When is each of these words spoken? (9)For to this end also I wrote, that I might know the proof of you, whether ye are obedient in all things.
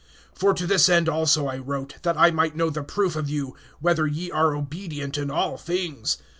(9)For 0.35 0.55
to 0.55 0.65
this 0.65 0.89
end 0.89 1.07
also 1.07 1.45
I 1.45 1.59
wrote, 1.59 1.97
that 2.01 2.17
I 2.17 2.31
might 2.31 2.55
know 2.55 2.71
the 2.71 2.81
proof 2.81 3.15
of 3.15 3.29
you, 3.29 3.55
whether 3.81 4.07
ye 4.07 4.31
are 4.31 4.55
obedient 4.55 5.15
in 5.15 5.29
all 5.29 5.57
things. 5.57 6.17